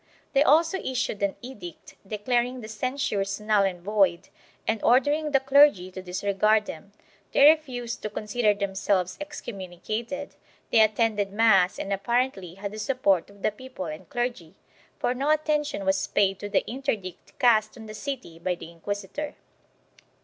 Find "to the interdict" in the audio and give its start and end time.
16.39-17.37